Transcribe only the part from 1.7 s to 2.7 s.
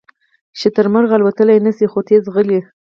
خو تېز ځغلي